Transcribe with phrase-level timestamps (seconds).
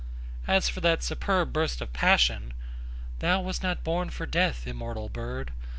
[0.47, 2.55] As for that superb burst of passion,
[3.19, 5.53] Thou wast not born for death, immortal Bird!